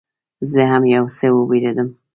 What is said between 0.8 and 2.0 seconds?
یو څه وبېرېدم.